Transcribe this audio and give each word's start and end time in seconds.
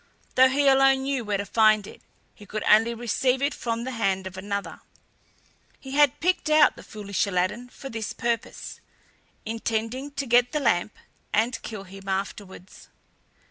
Though 0.33 0.49
he 0.49 0.67
alone 0.67 1.03
knew 1.03 1.23
where 1.23 1.37
to 1.37 1.45
find 1.45 1.85
it, 1.85 2.01
he 2.33 2.47
could 2.47 2.63
only 2.63 2.95
receive 2.95 3.39
it 3.39 3.53
from 3.53 3.83
the 3.83 3.91
hand 3.91 4.25
of 4.25 4.35
another. 4.35 4.79
He 5.79 5.91
had 5.91 6.19
picked 6.19 6.49
out 6.49 6.75
the 6.75 6.81
foolish 6.81 7.27
Aladdin 7.27 7.69
for 7.69 7.87
this 7.89 8.11
purpose, 8.11 8.79
intending 9.45 10.09
to 10.13 10.25
get 10.25 10.53
the 10.53 10.59
lamp 10.59 10.95
and 11.31 11.61
kill 11.61 11.83
him 11.83 12.07
afterwards. 12.09 12.89